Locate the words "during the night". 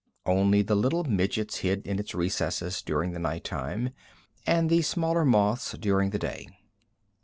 2.81-3.43